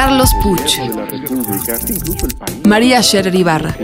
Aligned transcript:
Carlos 0.00 0.30
Puch, 0.40 0.78
María 2.64 3.02
Scherer 3.02 3.34
Ibarra, 3.34 3.74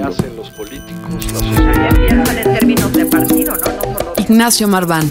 Ignacio 4.18 4.68
Marván, 4.68 5.10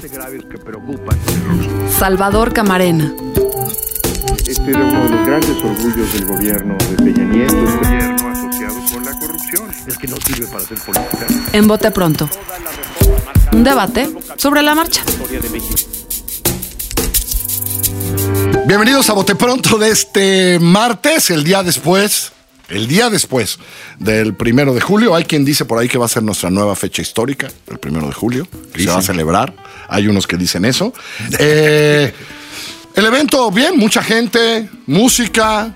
Salvador 1.99 2.53
Camarena. 2.53 3.13
Este 4.47 4.71
era 4.71 4.79
uno 4.79 5.03
de 5.03 5.09
los 5.09 5.27
grandes 5.27 5.57
orgullos 5.61 6.13
del 6.13 6.25
gobierno 6.25 6.77
de 6.77 6.95
Peña 6.95 7.23
Nieto, 7.25 7.53
el 7.53 7.79
gobierno 7.79 8.29
asociado 8.29 8.79
con 8.93 9.03
la 9.03 9.19
corrupción. 9.19 9.69
Es 9.85 9.97
que 9.97 10.07
no 10.07 10.15
sirve 10.25 10.47
para 10.47 10.63
hacer 10.63 10.77
política. 10.77 11.27
En 11.51 11.67
Bote 11.67 11.91
Pronto. 11.91 12.29
Un 13.51 13.65
debate 13.65 14.09
sobre 14.37 14.61
la 14.61 14.73
marcha. 14.73 15.01
Bienvenidos 18.65 19.09
a 19.09 19.13
Bote 19.13 19.35
Pronto 19.35 19.77
de 19.77 19.89
este 19.89 20.57
martes, 20.59 21.29
el 21.29 21.43
día 21.43 21.63
después, 21.63 22.31
el 22.69 22.87
día 22.87 23.09
después 23.09 23.59
del 23.99 24.35
primero 24.35 24.73
de 24.73 24.79
julio. 24.79 25.15
Hay 25.15 25.25
quien 25.25 25.43
dice 25.43 25.65
por 25.65 25.79
ahí 25.79 25.89
que 25.89 25.97
va 25.97 26.05
a 26.05 26.09
ser 26.09 26.23
nuestra 26.23 26.49
nueva 26.49 26.75
fecha 26.75 27.01
histórica, 27.01 27.49
el 27.67 27.77
primero 27.77 28.07
de 28.07 28.13
julio, 28.13 28.47
que 28.73 28.83
se 28.83 28.89
va 28.89 28.99
a 28.99 29.01
celebrar. 29.01 29.53
Hay 29.89 30.07
unos 30.07 30.27
que 30.27 30.37
dicen 30.37 30.65
eso. 30.65 30.93
Eh, 31.39 32.13
el 32.95 33.05
evento, 33.05 33.49
bien, 33.51 33.77
mucha 33.77 34.01
gente, 34.03 34.69
música, 34.85 35.73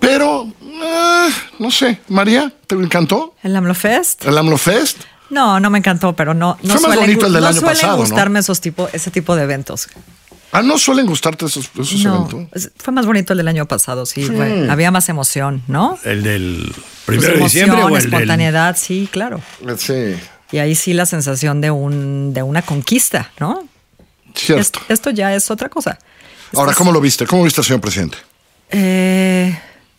pero 0.00 0.52
eh, 0.62 1.28
no 1.60 1.70
sé, 1.70 2.00
María, 2.08 2.52
¿te 2.66 2.74
encantó? 2.74 3.34
¿El 3.42 3.54
AMLO 3.56 3.74
Fest? 3.74 4.24
¿El 4.26 4.36
AMLO 4.36 4.58
Fest? 4.58 4.98
No, 5.30 5.58
no 5.60 5.70
me 5.70 5.78
encantó, 5.78 6.14
pero 6.14 6.34
no, 6.34 6.58
no 6.62 6.74
Fue 6.74 6.74
más 6.74 6.82
suelen, 6.82 7.00
bonito 7.00 7.26
el 7.26 7.32
del 7.32 7.42
no 7.42 7.48
año 7.48 7.60
suelen 7.60 7.76
pasado, 7.76 7.96
¿no? 7.96 8.02
gustarme 8.02 8.40
esos 8.40 8.60
tipo, 8.60 8.88
ese 8.92 9.10
tipo 9.10 9.34
de 9.36 9.44
eventos. 9.44 9.88
Ah, 10.56 10.62
¿no 10.62 10.78
suelen 10.78 11.06
gustarte 11.06 11.46
esos, 11.46 11.68
esos 11.78 12.04
No, 12.04 12.28
eventos? 12.30 12.70
fue 12.76 12.92
más 12.94 13.06
bonito 13.06 13.32
el 13.32 13.38
del 13.38 13.48
año 13.48 13.66
pasado, 13.66 14.06
sí. 14.06 14.24
fue- 14.24 14.68
había 14.70 14.90
más 14.92 15.08
emoción, 15.08 15.62
¿no? 15.66 15.98
¿El 16.04 16.22
del 16.22 16.72
Pues 17.06 17.18
primero 17.18 17.34
de 17.38 17.44
diciembre 17.44 17.76
o 17.82 17.88
emoción, 17.88 18.10
del... 18.10 18.12
espontaneidad, 18.14 18.76
sí, 18.78 19.08
claro. 19.10 19.40
Sí, 19.78 20.14
Y 20.52 20.58
ahí 20.58 20.74
sí 20.76 20.92
la 20.94 21.06
sensación 21.06 21.60
de 21.60 21.70
un 21.72 22.32
de 22.32 22.42
una 22.44 22.62
conquista, 22.62 23.32
¿no? 23.40 23.66
cierto. 24.36 24.60
Esto, 24.60 24.80
esto 24.88 25.10
ya 25.10 25.34
es 25.34 25.50
otra 25.50 25.68
cosa. 25.68 25.98
Ahora, 26.54 26.72
¿cómo 26.74 26.90
es- 26.90 26.94
lo 26.94 27.00
viste? 27.00 27.26
¿Cómo 27.26 27.42
viste 27.44 27.60
al 27.60 27.64
señor 27.64 27.80
presidente? 27.80 28.16
Eh, 28.70 29.58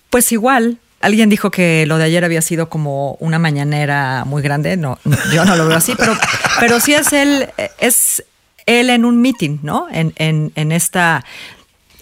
pues 0.10 0.32
igual. 0.32 0.80
Alguien 1.02 1.30
dijo 1.30 1.52
que 1.52 1.86
lo 1.86 1.98
de 1.98 2.06
ayer 2.06 2.24
había 2.24 2.42
sido 2.42 2.68
como 2.70 3.14
una 3.20 3.38
mañanera 3.38 4.24
muy 4.26 4.42
grande. 4.42 4.76
No, 4.78 4.98
no, 5.04 5.18
yo 5.34 5.46
no 5.46 5.56
lo 5.56 5.68
veo 5.68 5.78
así, 5.78 5.94
pero, 5.98 6.18
pero 6.60 6.80
sí 6.80 6.94
es 6.96 7.14
él, 7.14 7.48
es 7.80 8.24
él 8.66 8.90
en 8.90 9.06
un 9.06 9.22
meeting, 9.22 9.60
¿no? 9.64 9.88
En, 9.92 10.14
en, 10.18 10.52
en 10.56 10.72
esta, 10.72 11.24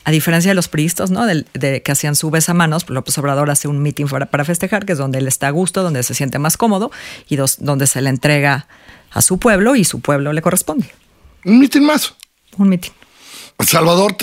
a 0.05 0.11
diferencia 0.11 0.51
de 0.51 0.55
los 0.55 0.67
priistas, 0.67 1.11
¿no? 1.11 1.25
Del- 1.25 1.45
de, 1.53 1.81
que 1.81 1.91
hacían 1.91 2.15
su 2.15 2.29
besamanos, 2.31 2.89
López 2.89 3.17
Obrador 3.17 3.49
hace 3.51 3.67
un 3.67 3.81
meeting 3.81 4.05
para, 4.07 4.25
para 4.27 4.45
festejar, 4.45 4.85
que 4.85 4.93
es 4.93 4.97
donde 4.97 5.19
él 5.19 5.27
está 5.27 5.47
a 5.47 5.51
gusto, 5.51 5.83
donde 5.83 6.03
se 6.03 6.13
siente 6.13 6.39
más 6.39 6.57
cómodo 6.57 6.91
y 7.27 7.35
dos- 7.35 7.57
donde 7.59 7.87
se 7.87 8.01
le 8.01 8.09
entrega 8.09 8.67
a 9.11 9.21
su 9.21 9.37
pueblo 9.39 9.75
y 9.75 9.83
su 9.85 9.99
pueblo 9.99 10.33
le 10.33 10.41
corresponde. 10.41 10.89
Un 11.45 11.59
mitin 11.59 11.85
más. 11.85 12.13
Un 12.57 12.69
meeting. 12.69 12.91
Salvador, 13.59 14.15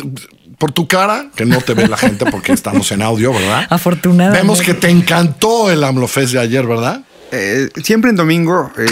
por 0.58 0.72
tu 0.72 0.88
cara, 0.88 1.30
que 1.36 1.44
no 1.46 1.60
te 1.60 1.74
ve 1.74 1.86
la 1.88 1.96
gente 1.96 2.26
porque 2.30 2.52
estamos 2.52 2.90
en 2.92 3.00
audio, 3.02 3.32
¿verdad? 3.32 3.66
Afortunadamente. 3.70 4.40
Vemos 4.42 4.60
que 4.60 4.74
te 4.74 4.88
encantó 4.90 5.70
el 5.70 5.82
AMLOFest 5.84 6.32
de 6.32 6.40
ayer, 6.40 6.66
¿verdad? 6.66 7.02
Eh, 7.32 7.68
siempre 7.84 8.10
en 8.10 8.16
domingo 8.16 8.72
es 8.76 8.90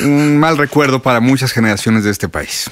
un 0.00 0.38
mal 0.38 0.58
recuerdo 0.58 1.02
para 1.02 1.20
muchas 1.20 1.52
generaciones 1.52 2.04
de 2.04 2.10
este 2.10 2.28
país. 2.28 2.70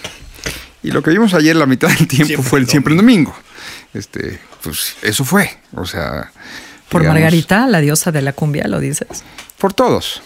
Y 0.82 0.90
lo 0.90 1.02
que 1.02 1.10
vimos 1.10 1.34
ayer, 1.34 1.56
la 1.56 1.66
mitad 1.66 1.88
del 1.88 2.08
tiempo, 2.08 2.26
Siempre 2.26 2.48
fue 2.48 2.58
el 2.60 2.68
siempre 2.68 2.94
en 2.94 2.98
domingo. 2.98 3.34
Este, 3.92 4.38
pues 4.62 4.96
eso 5.02 5.24
fue. 5.24 5.58
O 5.74 5.84
sea. 5.84 6.32
Por 6.88 7.02
digamos, 7.02 7.20
Margarita, 7.20 7.66
la 7.66 7.80
diosa 7.80 8.12
de 8.12 8.22
la 8.22 8.32
cumbia, 8.32 8.66
lo 8.66 8.80
dices. 8.80 9.24
Por 9.58 9.74
todos. 9.74 10.22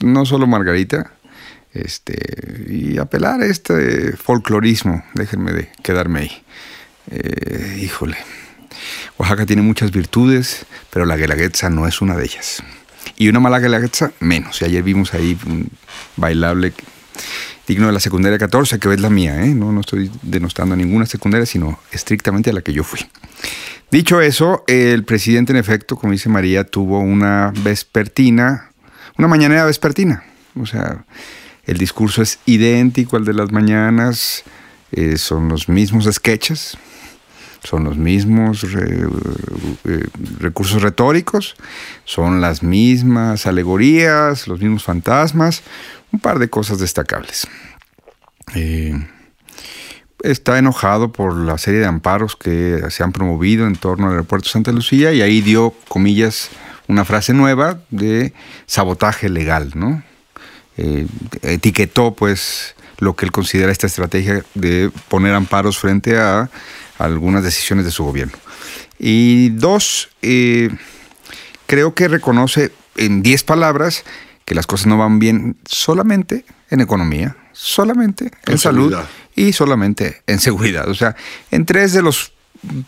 No 0.00 0.24
solo 0.24 0.46
Margarita. 0.46 1.12
Este, 1.72 2.16
y 2.68 2.98
apelar 2.98 3.42
a 3.42 3.46
este 3.46 4.16
folclorismo. 4.16 5.04
Déjenme 5.14 5.52
de 5.52 5.72
quedarme 5.82 6.20
ahí. 6.20 6.42
Eh, 7.10 7.80
híjole. 7.82 8.16
Oaxaca 9.18 9.46
tiene 9.46 9.62
muchas 9.62 9.90
virtudes, 9.90 10.66
pero 10.90 11.04
la 11.04 11.16
guelaguetza 11.16 11.70
no 11.70 11.86
es 11.86 12.00
una 12.00 12.16
de 12.16 12.24
ellas. 12.24 12.62
Y 13.16 13.28
una 13.28 13.40
mala 13.40 13.58
guelaguetza, 13.58 14.12
menos. 14.20 14.60
Y 14.60 14.64
ayer 14.66 14.82
vimos 14.82 15.14
ahí 15.14 15.38
un 15.46 15.68
bailable 16.16 16.72
digno 17.66 17.86
de 17.86 17.92
la 17.92 18.00
secundaria 18.00 18.38
14, 18.38 18.78
que 18.78 18.92
es 18.92 19.00
la 19.00 19.10
mía, 19.10 19.44
¿eh? 19.44 19.48
No, 19.48 19.72
no 19.72 19.80
estoy 19.80 20.10
denostando 20.22 20.74
a 20.74 20.76
ninguna 20.76 21.06
secundaria, 21.06 21.46
sino 21.46 21.80
estrictamente 21.90 22.50
a 22.50 22.52
la 22.52 22.60
que 22.60 22.72
yo 22.72 22.84
fui. 22.84 23.00
Dicho 23.90 24.20
eso, 24.20 24.64
el 24.66 25.04
presidente, 25.04 25.52
en 25.52 25.58
efecto, 25.58 25.96
como 25.96 26.12
dice 26.12 26.28
María, 26.28 26.64
tuvo 26.64 27.00
una 27.00 27.52
vespertina, 27.62 28.70
una 29.16 29.28
mañanera 29.28 29.64
vespertina. 29.64 30.24
O 30.60 30.66
sea, 30.66 31.04
el 31.64 31.78
discurso 31.78 32.22
es 32.22 32.38
idéntico 32.46 33.16
al 33.16 33.24
de 33.24 33.34
las 33.34 33.52
mañanas, 33.52 34.44
eh, 34.92 35.16
son 35.18 35.48
los 35.48 35.68
mismos 35.68 36.08
sketches, 36.10 36.76
son 37.66 37.84
los 37.84 37.96
mismos 37.96 38.64
eh, 38.64 39.06
recursos 40.38 40.82
retóricos, 40.82 41.56
son 42.04 42.40
las 42.40 42.62
mismas 42.62 43.46
alegorías, 43.46 44.46
los 44.46 44.60
mismos 44.60 44.84
fantasmas, 44.84 45.62
un 46.12 46.20
par 46.20 46.38
de 46.38 46.48
cosas 46.48 46.78
destacables. 46.78 47.46
Eh, 48.54 48.94
está 50.22 50.58
enojado 50.58 51.12
por 51.12 51.36
la 51.36 51.58
serie 51.58 51.80
de 51.80 51.86
amparos 51.86 52.36
que 52.36 52.82
se 52.90 53.02
han 53.02 53.12
promovido 53.12 53.66
en 53.66 53.76
torno 53.76 54.06
al 54.06 54.12
aeropuerto 54.12 54.48
Santa 54.48 54.72
Lucía 54.72 55.12
y 55.12 55.22
ahí 55.22 55.40
dio, 55.40 55.74
comillas, 55.88 56.50
una 56.88 57.04
frase 57.04 57.32
nueva 57.32 57.80
de 57.90 58.32
sabotaje 58.66 59.28
legal, 59.28 59.72
¿no? 59.74 60.02
Eh, 60.76 61.06
etiquetó, 61.42 62.14
pues, 62.14 62.76
lo 62.98 63.16
que 63.16 63.26
él 63.26 63.32
considera 63.32 63.72
esta 63.72 63.86
estrategia 63.86 64.44
de 64.54 64.90
poner 65.08 65.34
amparos 65.34 65.78
frente 65.78 66.18
a 66.18 66.50
algunas 66.98 67.42
decisiones 67.42 67.84
de 67.84 67.90
su 67.90 68.04
gobierno. 68.04 68.36
Y 68.98 69.50
dos, 69.50 70.08
eh, 70.22 70.70
creo 71.66 71.94
que 71.94 72.08
reconoce 72.08 72.72
en 72.96 73.22
10 73.22 73.44
palabras 73.44 74.04
que 74.44 74.54
las 74.54 74.66
cosas 74.66 74.86
no 74.86 74.96
van 74.96 75.18
bien 75.18 75.56
solamente 75.66 76.44
en 76.70 76.80
economía, 76.80 77.36
solamente 77.52 78.26
en, 78.46 78.52
En 78.52 78.58
salud 78.58 78.90
seguridad. 78.90 79.10
y 79.34 79.52
solamente 79.52 80.22
en 80.26 80.40
seguridad. 80.40 80.88
O 80.88 80.94
sea, 80.94 81.16
en 81.50 81.66
tres 81.66 81.92
de 81.92 82.02
los 82.02 82.32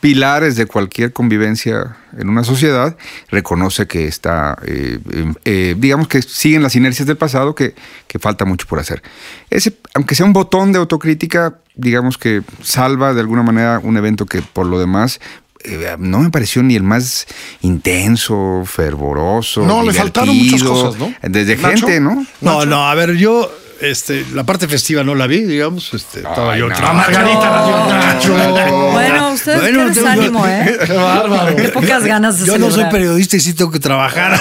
pilares 0.00 0.56
de 0.56 0.66
cualquier 0.66 1.12
convivencia 1.12 1.96
en 2.16 2.28
una 2.28 2.44
sociedad, 2.44 2.96
reconoce 3.28 3.86
que 3.86 4.06
está, 4.06 4.58
eh, 4.64 4.98
eh, 5.10 5.32
eh, 5.44 5.74
digamos 5.78 6.08
que 6.08 6.22
siguen 6.22 6.62
las 6.62 6.76
inercias 6.76 7.06
del 7.06 7.16
pasado, 7.16 7.54
que, 7.54 7.74
que 8.06 8.18
falta 8.18 8.44
mucho 8.44 8.66
por 8.66 8.78
hacer. 8.78 9.02
Ese, 9.50 9.76
aunque 9.94 10.14
sea 10.14 10.26
un 10.26 10.32
botón 10.32 10.72
de 10.72 10.78
autocrítica, 10.78 11.58
digamos 11.78 12.18
que 12.18 12.42
salva 12.62 13.14
de 13.14 13.20
alguna 13.20 13.42
manera 13.42 13.80
un 13.82 13.96
evento 13.96 14.26
que 14.26 14.42
por 14.42 14.66
lo 14.66 14.78
demás 14.78 15.20
eh, 15.64 15.96
no 15.98 16.20
me 16.20 16.30
pareció 16.30 16.62
ni 16.62 16.76
el 16.76 16.82
más 16.82 17.26
intenso, 17.62 18.62
fervoroso. 18.64 19.62
No, 19.62 19.82
le 19.82 19.92
faltaron 19.92 20.36
muchas 20.36 20.62
cosas, 20.62 21.00
¿no? 21.00 21.12
Desde 21.22 21.56
Nacho. 21.56 21.86
gente, 21.86 22.00
¿no? 22.00 22.26
No, 22.40 22.64
no, 22.64 22.88
a 22.88 22.94
ver, 22.94 23.14
yo, 23.14 23.50
este, 23.80 24.24
la 24.34 24.44
parte 24.44 24.68
festiva 24.68 25.02
no 25.02 25.14
la 25.14 25.26
vi, 25.26 25.42
digamos, 25.42 25.92
este, 25.94 26.18
estaba 26.18 26.52
Ay, 26.52 26.60
yo 26.60 26.68
no. 26.68 26.92
Margarita 26.94 27.50
la. 27.50 28.68
Bueno, 28.92 29.32
ustedes 29.32 29.60
Bueno, 29.60 29.78
qué 29.80 29.88
desánimo, 29.88 30.46
¿eh? 30.46 30.78
Qué 30.86 30.92
bárbaro. 30.92 31.56
Qué 31.56 31.68
pocas 31.68 32.04
ganas 32.04 32.38
de 32.38 32.46
Yo 32.46 32.58
no 32.58 32.70
soy 32.70 32.84
periodista 32.84 33.36
y 33.36 33.40
sí 33.40 33.54
tengo 33.54 33.70
que 33.70 33.80
trabajar. 33.80 34.38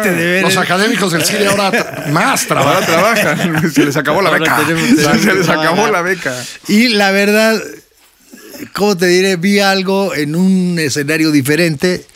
Aparte 0.00 0.14
de 0.14 0.26
ver. 0.26 0.42
Los 0.42 0.56
académicos 0.56 1.12
del 1.12 1.24
cine 1.24 1.46
ahora 1.46 1.70
tra- 1.72 2.10
más 2.10 2.50
Ahora 2.50 2.80
trabajan. 2.86 3.36
trabajan. 3.38 3.72
Se 3.72 3.84
les 3.84 3.96
acabó 3.96 4.22
la 4.22 4.30
beca. 4.30 4.58
Se 5.22 5.34
les 5.34 5.48
acabó 5.48 5.88
la 5.88 6.02
beca. 6.02 6.34
Y 6.68 6.88
la 6.88 7.10
verdad, 7.10 7.60
¿cómo 8.74 8.96
te 8.96 9.06
diré? 9.06 9.36
Vi 9.36 9.60
algo 9.60 10.14
en 10.14 10.34
un 10.36 10.78
escenario 10.78 11.30
diferente, 11.30 12.06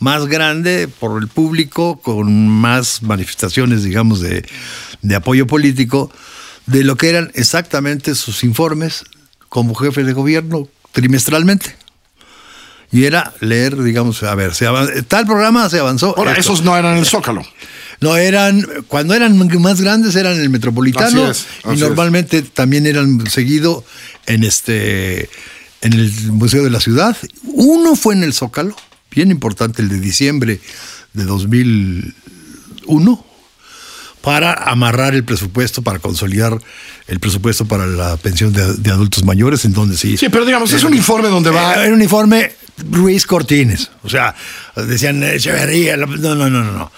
más 0.00 0.26
grande 0.26 0.88
por 0.88 1.20
el 1.20 1.28
público, 1.28 2.00
con 2.00 2.48
más 2.48 3.02
manifestaciones, 3.02 3.82
digamos, 3.82 4.20
de, 4.20 4.44
de 5.02 5.14
apoyo 5.14 5.46
político, 5.46 6.10
de 6.66 6.84
lo 6.84 6.96
que 6.96 7.08
eran 7.10 7.30
exactamente 7.34 8.14
sus 8.14 8.44
informes 8.44 9.04
como 9.48 9.74
jefe 9.74 10.04
de 10.04 10.12
gobierno 10.12 10.68
trimestralmente. 10.92 11.74
Y 12.90 13.04
era 13.04 13.34
leer, 13.40 13.82
digamos, 13.82 14.22
a 14.22 14.34
ver, 14.34 14.54
se 14.54 14.66
tal 15.08 15.26
programa 15.26 15.68
se 15.68 15.78
avanzó. 15.78 16.14
Ahora, 16.16 16.32
esto. 16.32 16.54
esos 16.54 16.64
no 16.64 16.74
eran 16.76 16.96
el 16.96 17.04
Zócalo. 17.04 17.42
No, 18.00 18.16
eran, 18.16 18.64
cuando 18.86 19.14
eran 19.14 19.36
más 19.60 19.80
grandes 19.80 20.14
eran 20.14 20.40
el 20.40 20.50
Metropolitano 20.50 21.24
Así 21.24 21.30
es, 21.30 21.46
así 21.64 21.70
y 21.70 21.74
es. 21.74 21.80
normalmente 21.80 22.42
también 22.42 22.86
eran 22.86 23.28
seguido 23.28 23.84
en 24.26 24.44
este 24.44 25.28
en 25.80 25.92
el 25.92 26.12
Museo 26.32 26.64
de 26.64 26.70
la 26.70 26.80
Ciudad. 26.80 27.16
Uno 27.44 27.96
fue 27.96 28.14
en 28.14 28.22
el 28.22 28.32
Zócalo, 28.32 28.74
bien 29.10 29.30
importante, 29.30 29.82
el 29.82 29.88
de 29.88 30.00
diciembre 30.00 30.60
de 31.12 31.24
2001 31.24 33.24
para 34.22 34.52
amarrar 34.52 35.14
el 35.14 35.24
presupuesto, 35.24 35.82
para 35.82 35.98
consolidar 35.98 36.58
el 37.06 37.20
presupuesto 37.20 37.66
para 37.66 37.86
la 37.86 38.16
pensión 38.16 38.52
de, 38.52 38.74
de 38.74 38.90
adultos 38.90 39.24
mayores, 39.24 39.64
en 39.64 39.72
donde 39.72 39.96
sí. 39.96 40.16
Sí, 40.16 40.28
pero 40.28 40.44
digamos, 40.44 40.72
es 40.72 40.84
un 40.84 40.94
informe 40.94 41.28
donde 41.28 41.50
va. 41.50 41.74
Era 41.74 41.88
un 41.88 41.94
uniforme 41.94 42.52
Ruiz 42.90 43.26
Cortines. 43.26 43.90
O 44.02 44.08
sea, 44.08 44.34
decían 44.76 45.22
Echeverría. 45.22 45.96
la- 45.96 46.06
No, 46.06 46.34
no, 46.34 46.48
no, 46.50 46.62
no. 46.64 46.72
no. 46.72 46.90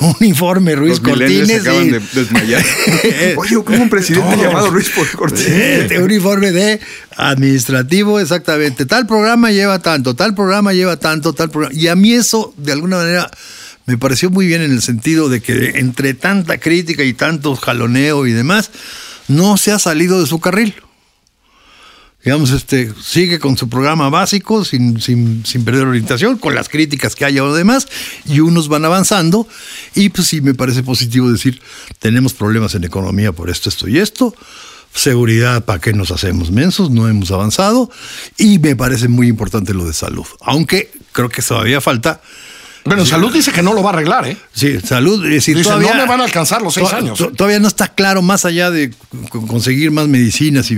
Un 0.20 0.26
informe 0.26 0.74
Ruiz 0.74 1.00
Los 1.00 1.02
millennials 1.02 1.62
Cortines. 1.62 1.62
se 1.62 1.68
acaban 1.68 1.86
y- 1.86 1.90
de 1.90 2.00
desmayar. 2.22 2.64
Oye, 3.36 3.64
como 3.64 3.82
un 3.82 3.90
presidente 3.90 4.36
llamado 4.36 4.70
Ruiz 4.70 4.90
Cortés. 5.16 5.46
Este, 5.46 6.00
un 6.02 6.10
informe 6.10 6.50
de 6.52 6.80
administrativo, 7.16 8.20
exactamente. 8.20 8.86
Tal 8.86 9.06
programa 9.06 9.50
lleva 9.50 9.78
tanto, 9.80 10.14
tal 10.14 10.34
programa 10.34 10.72
lleva 10.72 10.96
tanto, 10.96 11.32
tal 11.32 11.50
programa. 11.50 11.74
Y 11.78 11.88
a 11.88 11.96
mí 11.96 12.12
eso, 12.12 12.54
de 12.56 12.72
alguna 12.72 12.96
manera, 12.98 13.30
me 13.86 13.96
pareció 13.98 14.30
muy 14.30 14.46
bien 14.46 14.62
en 14.62 14.72
el 14.72 14.82
sentido 14.82 15.28
de 15.28 15.40
que 15.40 15.78
entre 15.78 16.14
tanta 16.14 16.58
crítica 16.58 17.02
y 17.04 17.14
tanto 17.14 17.54
jaloneo 17.56 18.26
y 18.26 18.32
demás, 18.32 18.70
no 19.28 19.56
se 19.56 19.72
ha 19.72 19.78
salido 19.78 20.20
de 20.20 20.26
su 20.26 20.40
carril. 20.40 20.74
Digamos, 22.24 22.50
este, 22.50 22.92
sigue 23.02 23.38
con 23.38 23.56
su 23.56 23.68
programa 23.68 24.10
básico 24.10 24.64
sin, 24.64 25.00
sin, 25.00 25.46
sin 25.46 25.64
perder 25.64 25.86
orientación, 25.86 26.36
con 26.36 26.54
las 26.54 26.68
críticas 26.68 27.14
que 27.14 27.24
haya 27.24 27.44
o 27.44 27.54
demás, 27.54 27.86
y 28.26 28.40
unos 28.40 28.68
van 28.68 28.84
avanzando. 28.84 29.46
Y 29.94 30.08
pues 30.08 30.26
sí, 30.28 30.40
me 30.40 30.52
parece 30.54 30.82
positivo 30.82 31.30
decir, 31.30 31.62
tenemos 32.00 32.34
problemas 32.34 32.74
en 32.74 32.84
economía 32.84 33.30
por 33.32 33.50
esto, 33.50 33.68
esto 33.68 33.88
y 33.88 33.98
esto. 33.98 34.34
Seguridad, 34.92 35.64
¿para 35.64 35.80
qué 35.80 35.92
nos 35.92 36.10
hacemos 36.10 36.50
mensos? 36.50 36.90
No 36.90 37.08
hemos 37.08 37.30
avanzado. 37.30 37.90
Y 38.36 38.58
me 38.58 38.74
parece 38.74 39.06
muy 39.06 39.28
importante 39.28 39.72
lo 39.72 39.86
de 39.86 39.92
salud. 39.92 40.26
Aunque 40.40 40.90
creo 41.12 41.28
que 41.28 41.40
todavía 41.42 41.80
falta. 41.80 42.20
Bueno, 42.84 43.04
Salud 43.04 43.30
dice 43.30 43.52
que 43.52 43.62
no 43.62 43.74
lo 43.74 43.82
va 43.82 43.90
a 43.90 43.92
arreglar, 43.92 44.26
¿eh? 44.26 44.38
Sí, 44.54 44.80
salud. 44.80 45.22
Es 45.26 45.30
decir, 45.32 45.54
Dice, 45.58 45.68
todavía, 45.68 45.92
no 45.92 46.00
me 46.02 46.08
van 46.08 46.22
a 46.22 46.24
alcanzar 46.24 46.62
los 46.62 46.72
seis 46.72 46.90
años. 46.90 47.18
to- 47.18 47.30
Todavía 47.32 47.58
no 47.60 47.68
está 47.68 47.88
claro, 47.88 48.22
más 48.22 48.46
allá 48.46 48.70
de 48.70 48.94
co- 49.28 49.46
conseguir 49.46 49.90
más 49.90 50.08
medicinas 50.08 50.70
y 50.70 50.76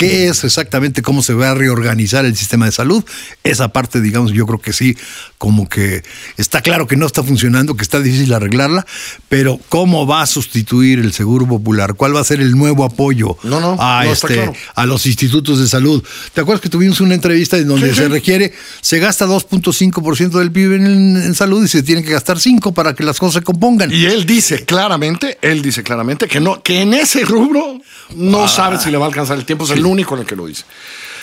qué 0.00 0.28
es 0.28 0.44
exactamente 0.44 1.02
cómo 1.02 1.22
se 1.22 1.34
va 1.34 1.50
a 1.50 1.54
reorganizar 1.54 2.24
el 2.24 2.34
sistema 2.34 2.64
de 2.64 2.72
salud. 2.72 3.04
Esa 3.44 3.68
parte, 3.68 4.00
digamos, 4.00 4.32
yo 4.32 4.46
creo 4.46 4.58
que 4.58 4.72
sí, 4.72 4.96
como 5.36 5.68
que 5.68 6.02
está 6.38 6.62
claro 6.62 6.86
que 6.86 6.96
no 6.96 7.04
está 7.04 7.22
funcionando, 7.22 7.76
que 7.76 7.82
está 7.82 8.00
difícil 8.00 8.32
arreglarla, 8.32 8.86
pero 9.28 9.60
cómo 9.68 10.06
va 10.06 10.22
a 10.22 10.26
sustituir 10.26 11.00
el 11.00 11.12
seguro 11.12 11.46
popular, 11.46 11.96
cuál 11.96 12.16
va 12.16 12.20
a 12.20 12.24
ser 12.24 12.40
el 12.40 12.56
nuevo 12.56 12.84
apoyo 12.84 13.36
No, 13.42 13.60
no, 13.60 13.76
a, 13.78 14.04
no 14.04 14.12
este, 14.12 14.28
claro. 14.32 14.54
a 14.74 14.86
los 14.86 15.04
institutos 15.04 15.58
de 15.60 15.68
salud. 15.68 16.02
¿Te 16.32 16.40
acuerdas 16.40 16.62
que 16.62 16.70
tuvimos 16.70 17.02
una 17.02 17.14
entrevista 17.14 17.58
en 17.58 17.68
donde 17.68 17.90
Sí, 17.90 17.96
se 17.96 18.02
sí. 18.04 18.08
requiere, 18.08 18.54
se 18.80 19.00
gasta 19.00 19.26
2.5% 19.26 20.30
del 20.38 20.50
PIB 20.50 20.72
en, 20.76 21.16
en 21.18 21.34
salud 21.34 21.62
y 21.62 21.68
se 21.68 21.82
tiene 21.82 22.02
que 22.02 22.12
gastar 22.12 22.40
5 22.40 22.72
para 22.72 22.94
que 22.94 23.04
las 23.04 23.18
cosas 23.18 23.40
se 23.40 23.42
compongan? 23.42 23.92
Y 23.92 24.06
él 24.06 24.24
dice 24.24 24.64
claramente, 24.64 25.36
él 25.42 25.60
dice 25.60 25.82
claramente 25.82 26.26
que 26.26 26.40
no, 26.40 26.62
que 26.62 26.80
en 26.80 26.94
ese 26.94 27.26
rubro 27.26 27.78
no 28.16 28.48
sabe 28.48 28.78
si 28.78 28.90
le 28.90 28.96
va 28.96 29.04
a 29.04 29.08
alcanzar 29.08 29.36
el 29.38 29.44
tiempo, 29.44 29.64
es 29.64 29.70
el 29.70 29.89
único 29.90 30.14
en 30.14 30.22
el 30.22 30.26
que 30.26 30.36
lo 30.36 30.46
dice. 30.46 30.64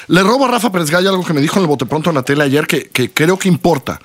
Le 0.08 0.24
robo 0.24 0.46
a 0.46 0.50
Rafa 0.50 0.72
Pérez 0.72 0.90
Gallo 0.90 1.10
algo 1.10 1.26
que 1.26 1.34
me 1.34 1.42
dijo 1.42 1.58
en 1.58 1.64
el 1.64 1.68
bote 1.68 1.86
pronto 1.86 2.10
en 2.10 2.16
la 2.16 2.24
tele 2.24 2.44
ayer 2.44 2.66
que, 2.66 2.90
que 2.90 3.12
creo 3.12 3.38
que 3.38 3.48
importa. 3.48 4.00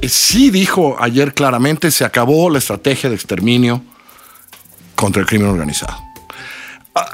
Eh, 0.00 0.08
Sí 0.08 0.50
dijo 0.50 0.96
ayer 0.98 1.34
claramente, 1.34 1.90
se 1.90 2.04
acabó 2.04 2.50
la 2.50 2.58
estrategia 2.58 3.08
de 3.08 3.16
exterminio 3.16 3.82
contra 4.94 5.20
el 5.22 5.28
crimen 5.28 5.48
organizado. 5.48 5.96
Ah, 6.94 7.06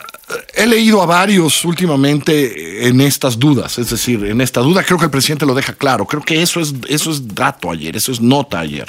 He 0.55 0.67
leído 0.67 1.03
a 1.03 1.07
varios 1.07 1.65
últimamente 1.67 2.89
en 2.89 3.01
estas 3.03 3.39
dudas, 3.39 3.79
es 3.79 3.91
decir, 3.91 4.25
en 4.25 4.41
esta 4.41 4.61
duda 4.61 4.83
creo 4.83 4.99
que 4.99 5.05
el 5.05 5.11
presidente 5.11 5.45
lo 5.45 5.55
deja 5.55 5.75
claro, 5.75 6.07
creo 6.07 6.23
que 6.23 6.41
eso 6.41 6.61
es, 6.61 6.73
eso 6.89 7.11
es 7.11 7.35
dato 7.35 7.71
ayer, 7.71 7.95
eso 7.95 8.11
es 8.11 8.21
nota 8.21 8.61
ayer, 8.61 8.87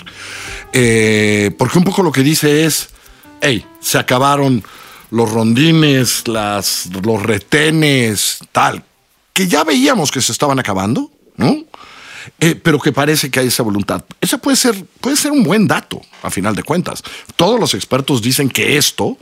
Eh, 0.71 1.51
porque 1.57 1.77
un 1.77 1.83
poco 1.83 2.03
lo 2.03 2.12
que 2.12 2.24
dice 2.24 2.65
es, 2.65 2.89
hey, 3.41 3.65
se 3.81 3.98
acabaron 3.98 4.63
los 5.11 5.31
rondines, 5.31 6.27
las, 6.27 6.87
los 7.03 7.23
retenes, 7.23 8.39
tal, 8.51 8.83
que 9.33 9.47
ya 9.47 9.63
veíamos 9.63 10.11
que 10.11 10.21
se 10.21 10.31
estaban 10.31 10.59
acabando, 10.59 11.11
¿no? 11.37 11.65
Eh, 12.39 12.55
pero 12.55 12.79
que 12.79 12.91
parece 12.91 13.29
que 13.29 13.39
hay 13.39 13.47
esa 13.47 13.63
voluntad. 13.63 14.03
Ese 14.19 14.37
puede 14.37 14.57
ser, 14.57 14.83
puede 14.99 15.15
ser 15.15 15.31
un 15.31 15.43
buen 15.43 15.67
dato, 15.67 16.01
a 16.23 16.29
final 16.29 16.55
de 16.55 16.63
cuentas. 16.63 17.03
Todos 17.35 17.59
los 17.59 17.73
expertos 17.73 18.21
dicen 18.21 18.49
que 18.49 18.77
esto 18.77 19.17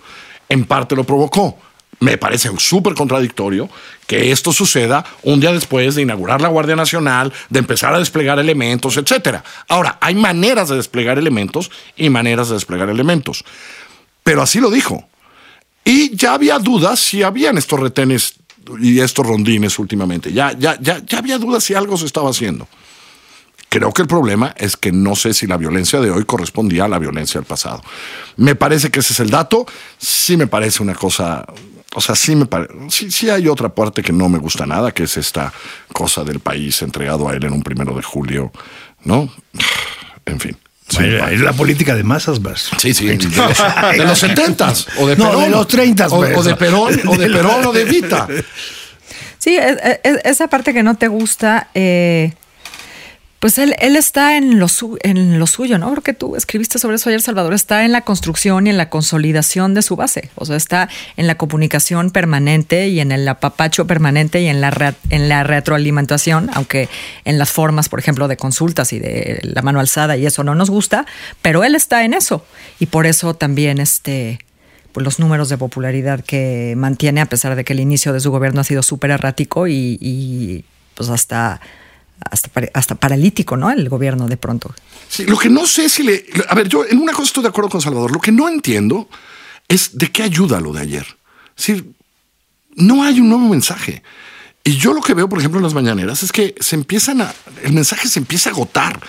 en 0.49 0.65
parte 0.65 0.95
lo 0.95 1.03
provocó. 1.03 1.57
Me 1.99 2.17
parece 2.17 2.49
súper 2.57 2.95
contradictorio 2.95 3.69
que 4.07 4.31
esto 4.31 4.51
suceda 4.51 5.05
un 5.21 5.39
día 5.39 5.53
después 5.53 5.95
de 5.95 6.01
inaugurar 6.01 6.41
la 6.41 6.49
Guardia 6.49 6.75
Nacional, 6.75 7.31
de 7.49 7.59
empezar 7.59 7.93
a 7.93 7.99
desplegar 7.99 8.39
elementos, 8.39 8.97
etcétera. 8.97 9.43
Ahora, 9.67 9.97
hay 10.01 10.15
maneras 10.15 10.69
de 10.69 10.75
desplegar 10.75 11.17
elementos 11.17 11.71
y 11.95 12.09
maneras 12.09 12.49
de 12.49 12.55
desplegar 12.55 12.89
elementos. 12.89 13.45
Pero 14.23 14.41
así 14.41 14.59
lo 14.59 14.69
dijo. 14.69 15.07
Y 15.85 16.15
ya 16.15 16.33
había 16.33 16.59
dudas 16.59 16.99
si 16.99 17.23
habían 17.23 17.57
estos 17.57 17.79
retenes 17.79 18.35
y 18.79 18.99
estos 18.99 19.25
rondines 19.25 19.77
últimamente. 19.79 20.31
Ya, 20.31 20.53
ya, 20.57 20.77
ya, 20.79 21.01
ya 21.05 21.17
había 21.17 21.37
dudas 21.37 21.63
si 21.63 21.73
algo 21.73 21.97
se 21.97 22.05
estaba 22.05 22.29
haciendo. 22.29 22.67
Creo 23.73 23.91
que 23.91 24.03
el 24.03 24.07
problema 24.07 24.53
es 24.55 24.77
que 24.77 24.91
no 24.91 25.15
sé 25.15 25.33
si 25.33 25.47
la 25.47 25.57
violencia 25.57 25.99
de 25.99 26.11
hoy 26.11 26.25
correspondía 26.25 26.85
a 26.85 26.87
la 26.87 26.99
violencia 26.99 27.39
del 27.39 27.47
pasado. 27.47 27.81
Me 28.37 28.53
parece 28.53 28.91
que 28.91 28.99
ese 28.99 29.13
es 29.13 29.19
el 29.19 29.31
dato. 29.31 29.65
Sí 29.97 30.37
me 30.37 30.45
parece 30.45 30.83
una 30.83 30.93
cosa. 30.93 31.43
O 31.95 31.99
sea, 31.99 32.15
sí 32.15 32.35
me 32.35 32.45
parece. 32.45 32.71
Sí, 32.89 33.09
sí 33.09 33.31
hay 33.31 33.47
otra 33.47 33.69
parte 33.69 34.03
que 34.03 34.13
no 34.13 34.29
me 34.29 34.37
gusta 34.37 34.67
nada, 34.67 34.91
que 34.91 35.03
es 35.03 35.17
esta 35.17 35.51
cosa 35.91 36.23
del 36.23 36.39
país 36.39 36.83
entregado 36.83 37.27
a 37.27 37.33
él 37.33 37.43
en 37.45 37.53
un 37.53 37.63
primero 37.63 37.95
de 37.95 38.03
julio, 38.03 38.51
¿no? 39.05 39.27
En 40.25 40.39
fin. 40.39 40.55
Sí, 40.89 40.97
Bueno, 40.97 41.27
es 41.29 41.39
la 41.41 41.53
política 41.53 41.95
de 41.95 42.03
masas, 42.03 42.41
Bas. 42.41 42.69
Sí, 42.77 42.93
sí. 42.93 43.05
De 43.07 43.15
los, 43.17 43.57
de 43.97 44.05
los 44.05 44.19
70 44.19 44.73
o 44.99 45.07
de 45.07 45.15
No, 45.15 45.29
Perón. 45.29 45.43
de 45.43 45.49
los 45.49 45.67
30, 45.67 46.07
o, 46.07 46.17
o 46.17 46.43
de 46.43 46.55
Perón, 46.55 46.99
o 47.07 47.15
de 47.17 47.29
Perón 47.29 47.65
o 47.65 47.71
de 47.71 47.85
Vita. 47.85 48.27
Sí, 49.39 49.57
es- 49.57 49.77
es- 50.03 50.19
esa 50.23 50.47
parte 50.47 50.73
que 50.73 50.83
no 50.83 50.95
te 50.95 51.09
gusta, 51.09 51.67
eh, 51.73 52.31
pues 53.43 53.57
él, 53.57 53.75
él 53.79 53.97
está 53.97 54.37
en 54.37 54.57
lo, 54.57 54.69
su- 54.69 54.97
en 55.03 55.37
lo 55.37 55.47
suyo, 55.47 55.77
¿no? 55.77 55.89
Porque 55.89 56.13
tú 56.13 56.37
escribiste 56.37 56.79
sobre 56.79 56.95
eso 56.95 57.09
ayer, 57.09 57.21
Salvador, 57.21 57.53
está 57.53 57.83
en 57.83 57.91
la 57.91 57.99
construcción 57.99 58.67
y 58.67 58.69
en 58.69 58.77
la 58.77 58.89
consolidación 58.89 59.73
de 59.73 59.81
su 59.81 59.97
base, 59.97 60.29
o 60.35 60.45
sea, 60.45 60.55
está 60.55 60.87
en 61.17 61.27
la 61.27 61.35
comunicación 61.35 62.09
permanente 62.09 62.87
y 62.87 63.01
en 63.01 63.11
el 63.11 63.27
apapacho 63.27 63.85
permanente 63.85 64.39
y 64.39 64.47
en 64.47 64.61
la, 64.61 64.71
re- 64.71 64.93
en 65.09 65.27
la 65.27 65.43
retroalimentación, 65.43 66.51
aunque 66.53 66.87
en 67.25 67.37
las 67.37 67.51
formas, 67.51 67.89
por 67.89 67.99
ejemplo, 67.99 68.29
de 68.29 68.37
consultas 68.37 68.93
y 68.93 68.99
de 68.99 69.41
la 69.43 69.61
mano 69.61 69.81
alzada 69.81 70.15
y 70.15 70.25
eso 70.25 70.45
no 70.45 70.55
nos 70.55 70.69
gusta, 70.69 71.05
pero 71.41 71.65
él 71.65 71.75
está 71.75 72.05
en 72.05 72.13
eso 72.13 72.45
y 72.79 72.85
por 72.85 73.05
eso 73.05 73.33
también 73.33 73.79
este 73.81 74.39
pues, 74.93 75.03
los 75.03 75.19
números 75.19 75.49
de 75.49 75.57
popularidad 75.57 76.21
que 76.23 76.75
mantiene, 76.77 77.19
a 77.19 77.25
pesar 77.25 77.57
de 77.57 77.65
que 77.65 77.73
el 77.73 77.81
inicio 77.81 78.13
de 78.13 78.21
su 78.21 78.31
gobierno 78.31 78.61
ha 78.61 78.63
sido 78.63 78.83
súper 78.83 79.11
errático 79.11 79.67
y, 79.67 79.97
y, 79.99 80.63
pues 80.95 81.09
hasta, 81.09 81.59
hasta, 82.29 82.49
hasta 82.73 82.95
paralítico, 82.95 83.57
¿no? 83.57 83.69
El 83.71 83.89
gobierno 83.89 84.27
de 84.27 84.37
pronto. 84.37 84.73
Sí, 85.09 85.25
lo 85.25 85.37
que 85.37 85.49
no 85.49 85.65
sé 85.67 85.89
si 85.89 86.03
le. 86.03 86.25
A 86.49 86.55
ver, 86.55 86.67
yo 86.69 86.85
en 86.85 86.97
una 86.99 87.11
cosa 87.13 87.27
estoy 87.27 87.43
de 87.43 87.49
acuerdo 87.49 87.69
con 87.69 87.81
Salvador. 87.81 88.11
Lo 88.11 88.19
que 88.19 88.31
no 88.31 88.47
entiendo 88.49 89.07
es 89.67 89.97
de 89.97 90.11
qué 90.11 90.23
ayuda 90.23 90.59
lo 90.59 90.73
de 90.73 90.81
ayer. 90.81 91.05
Es 91.57 91.67
decir, 91.67 91.91
no 92.75 93.03
hay 93.03 93.19
un 93.19 93.29
nuevo 93.29 93.47
mensaje. 93.49 94.01
Y 94.63 94.77
yo 94.77 94.93
lo 94.93 95.01
que 95.01 95.13
veo, 95.13 95.27
por 95.27 95.39
ejemplo, 95.39 95.59
en 95.59 95.63
las 95.65 95.73
mañaneras 95.73 96.23
es 96.23 96.31
que 96.31 96.55
se 96.59 96.75
empiezan 96.75 97.21
a. 97.21 97.33
El 97.63 97.73
mensaje 97.73 98.07
se 98.07 98.19
empieza 98.19 98.49
a 98.49 98.53
agotar. 98.53 98.99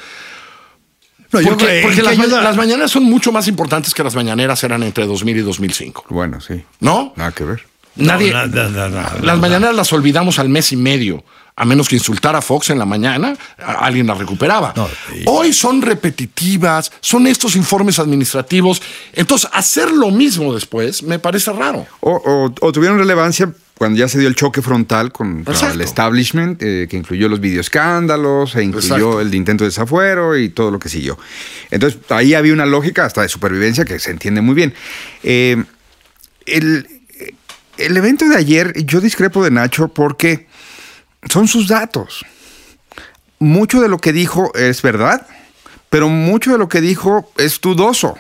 No, 1.33 1.41
yo 1.41 1.49
porque 1.51 1.65
creo- 1.67 1.83
porque 1.83 1.99
¿en 2.01 2.05
las, 2.05 2.19
ma- 2.19 2.27
las 2.43 2.57
mañaneras 2.57 2.91
son 2.91 3.05
mucho 3.05 3.33
más 3.33 3.49
importantes 3.49 3.93
que 3.95 4.05
las 4.05 4.15
mañaneras 4.15 4.63
eran 4.63 4.83
entre 4.83 5.07
2000 5.07 5.37
y 5.39 5.41
2005. 5.41 6.05
Bueno, 6.11 6.41
sí. 6.41 6.63
¿No? 6.81 7.13
Nada 7.17 7.33
que 7.33 7.45
ver. 7.45 7.67
Nadie. 7.97 8.33
No, 8.33 8.47
no, 8.47 8.69
no, 8.71 8.89
no, 8.89 8.89
no, 8.89 9.01
las 9.21 9.37
no. 9.37 9.41
mañaneras 9.41 9.75
las 9.75 9.93
olvidamos 9.93 10.39
al 10.39 10.49
mes 10.49 10.73
y 10.73 10.77
medio. 10.77 11.25
A 11.57 11.65
menos 11.65 11.89
que 11.89 11.95
insultara 11.95 12.39
a 12.39 12.43
Fox 12.43 12.71
en 12.71 12.81
la 12.81 12.85
mañana, 12.85 13.37
alguien 13.59 14.09
las 14.09 14.19
recuperaba. 14.19 14.73
No, 14.75 14.89
y- 15.15 15.23
Hoy 15.27 15.53
son 15.53 15.83
repetitivas, 15.83 16.91
son 17.01 17.29
estos 17.29 17.55
informes 17.55 18.01
administrativos. 18.01 18.83
Entonces, 19.13 19.49
hacer 19.53 19.93
lo 19.93 20.11
mismo 20.11 20.53
después 20.53 21.05
me 21.05 21.21
parece 21.21 21.53
raro. 21.53 21.87
O, 22.01 22.11
o- 22.11 22.55
o 22.61 22.73
tuvieron 22.73 22.99
relevancia 22.99 23.53
cuando 23.79 23.97
ya 23.99 24.09
se 24.09 24.19
dio 24.19 24.27
el 24.27 24.35
choque 24.35 24.63
frontal 24.63 25.13
con 25.13 25.45
el 25.73 25.81
establishment, 25.81 26.61
eh, 26.61 26.89
que 26.91 26.97
incluyó 26.97 27.29
los 27.29 27.39
videoescándalos, 27.39 28.57
e 28.57 28.65
incluyó 28.65 28.87
Exacto. 28.97 29.21
el 29.21 29.31
de 29.31 29.37
intento 29.37 29.63
de 29.65 29.69
desafuero 29.71 30.37
y 30.37 30.49
todo 30.49 30.73
lo 30.73 30.81
que 30.81 30.89
siguió. 30.89 31.17
Entonces, 31.71 32.01
ahí 32.11 32.35
había 32.35 32.53
una 32.53 32.67
lógica 32.67 33.05
hasta 33.05 33.23
de 33.23 33.29
supervivencia 33.29 33.85
que 33.85 34.01
se 34.01 34.11
entiende 34.11 34.41
muy 34.41 34.55
bien. 34.57 34.75
Eh, 35.23 35.63
el- 36.47 36.89
el 37.79 37.97
evento 37.97 38.29
de 38.29 38.37
ayer, 38.37 38.73
yo 38.85 39.01
discrepo 39.01 39.43
de 39.45 39.51
Nacho 39.53 39.89
porque 39.89 40.47
son 41.29 41.49
sus 41.49 41.69
datos. 41.69 42.25
Mucho 43.39 43.81
de 43.81 43.89
lo 43.89 43.99
que 43.99 44.13
dijo 44.13 44.55
es 44.55 44.83
verdad, 44.83 45.27
pero 45.91 46.09
mucho 46.09 46.53
de 46.53 46.59
lo 46.59 46.69
que 46.69 46.81
dijo 46.81 47.31
es 47.37 47.61
dudoso. 47.61 48.17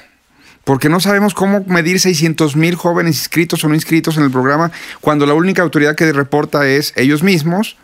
Porque 0.64 0.88
no 0.88 0.98
sabemos 0.98 1.34
cómo 1.34 1.62
medir 1.66 2.00
600 2.00 2.56
mil 2.56 2.74
jóvenes 2.74 3.18
inscritos 3.18 3.62
o 3.64 3.68
no 3.68 3.74
inscritos 3.74 4.16
en 4.16 4.24
el 4.24 4.30
programa 4.30 4.72
cuando 5.00 5.26
la 5.26 5.34
única 5.34 5.62
autoridad 5.62 5.94
que 5.94 6.10
reporta 6.12 6.66
es 6.66 6.94
ellos 6.96 7.22
mismos 7.22 7.76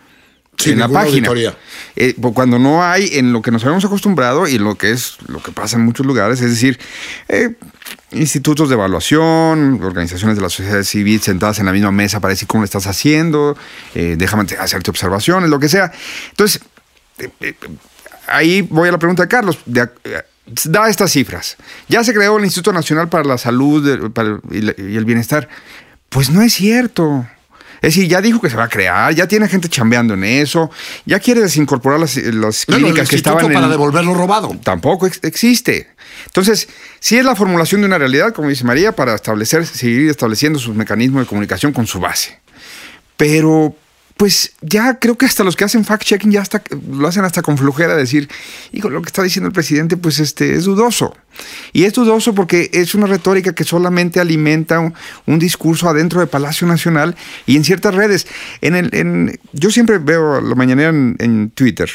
Sin 0.63 0.75
en 0.75 0.79
la 0.81 0.89
página. 0.89 1.31
Eh, 1.97 2.15
pues 2.21 2.35
cuando 2.35 2.59
no 2.59 2.83
hay 2.83 3.11
en 3.19 3.33
lo 3.33 3.43
que 3.43 3.51
nos 3.51 3.63
habíamos 3.63 3.85
acostumbrado 3.85 4.47
y 4.47 4.59
lo 4.59 4.77
que 4.77 4.93
es 4.93 5.17
lo 5.27 5.43
que 5.43 5.53
pasa 5.53 5.77
en 5.77 5.85
muchos 5.85 6.07
lugares, 6.07 6.41
es 6.41 6.51
decir, 6.51 6.79
eh, 7.29 7.55
institutos 8.13 8.69
de 8.69 8.75
evaluación, 8.75 9.81
organizaciones 9.83 10.37
de 10.37 10.43
la 10.43 10.51
sociedad 10.51 10.83
civil 10.83 11.21
sentadas 11.21 11.59
en 11.59 11.67
la 11.67 11.73
misma 11.73 11.91
mesa 11.91 12.21
para 12.21 12.33
decir 12.33 12.49
cómo 12.49 12.63
lo 12.63 12.65
estás 12.65 12.87
haciendo, 12.87 13.57
eh, 13.95 14.15
déjame 14.17 14.47
hacerte 14.59 14.91
observaciones, 14.91 15.51
lo 15.51 15.59
que 15.59 15.69
sea. 15.69 15.93
Entonces, 16.31 16.61
ahí 18.29 18.63
voy 18.63 18.89
a 18.89 18.93
la 18.93 18.99
pregunta 18.99 19.23
de 19.23 19.29
Carlos. 19.29 19.59
De 19.67 19.89
da 20.65 20.89
estas 20.89 21.13
cifras. 21.13 21.57
Ya 21.89 22.03
se 22.05 22.13
creó 22.13 22.39
el 22.39 22.45
Instituto 22.45 22.73
Nacional 22.73 23.09
para 23.09 23.25
la 23.25 23.39
Salud 23.39 23.87
y 24.51 24.97
el 24.97 25.05
Bienestar. 25.05 25.49
Pues 26.09 26.31
no 26.31 26.43
es 26.43 26.55
cierto. 26.55 27.27
Es 27.83 27.95
decir, 27.95 28.09
ya 28.09 28.21
dijo 28.21 28.41
que 28.41 28.51
se 28.51 28.57
va 28.57 28.65
a 28.65 28.69
crear, 28.69 29.15
ya 29.15 29.27
tiene 29.27 29.49
gente 29.49 29.69
chambeando 29.69 30.15
en 30.15 30.25
eso, 30.25 30.71
ya 31.07 31.19
quiere 31.19 31.41
desincorporar 31.41 31.99
las, 31.99 32.17
las 32.17 32.67
Bueno, 32.67 32.79
el 32.89 32.93
clínicas 32.93 33.09
que 33.09 33.17
estaban 33.17 33.47
para 33.53 33.65
en, 33.67 33.71
devolver 33.71 34.05
lo 34.05 34.15
robado. 34.15 34.55
tampoco 34.63 35.07
ex- 35.07 35.21
existe. 35.23 35.89
Entonces, 36.27 36.69
sí 36.99 37.17
es 37.17 37.25
la 37.25 37.35
formulación 37.35 37.81
de 37.81 37.87
una 37.87 37.97
realidad, 37.99 38.35
como 38.35 38.49
dice 38.49 38.65
María, 38.65 38.93
para 38.93 39.15
establecer, 39.15 39.67
seguir 39.67 40.11
estableciendo 40.11 40.59
sus 40.59 40.75
mecanismos 40.75 41.23
de 41.23 41.27
comunicación 41.27 41.73
con 41.73 41.87
su 41.87 42.01
base. 42.01 42.39
Pero, 43.17 43.75
pues 44.21 44.53
ya 44.61 44.99
creo 44.99 45.17
que 45.17 45.25
hasta 45.25 45.45
los 45.45 45.57
que 45.57 45.65
hacen 45.65 45.83
fact-checking 45.83 46.31
ya 46.31 46.43
hasta, 46.43 46.63
lo 46.91 47.09
hacen 47.09 47.25
hasta 47.25 47.41
con 47.41 47.57
flojera, 47.57 47.97
decir, 47.97 48.29
hijo, 48.71 48.91
lo 48.91 49.01
que 49.01 49.07
está 49.07 49.23
diciendo 49.23 49.47
el 49.47 49.55
presidente, 49.55 49.97
pues 49.97 50.19
este, 50.19 50.57
es 50.57 50.65
dudoso. 50.65 51.17
Y 51.73 51.85
es 51.85 51.95
dudoso 51.95 52.35
porque 52.35 52.69
es 52.75 52.95
una 52.95 53.07
retórica 53.07 53.55
que 53.55 53.65
solamente 53.65 54.21
alimenta 54.21 54.79
un, 55.25 55.39
discurso 55.39 55.89
adentro 55.89 56.21
de 56.21 56.27
Palacio 56.27 56.67
Nacional 56.67 57.17
y 57.47 57.57
en 57.57 57.65
ciertas 57.65 57.95
redes. 57.95 58.27
En 58.61 58.77
el, 58.77 58.95
en, 58.95 59.41
yo 59.55 59.71
siempre 59.71 59.97
veo 59.97 60.43
la 60.43 60.55
mañanera 60.55 60.91
en, 60.91 61.17
en 61.19 61.49
Twitter. 61.53 61.91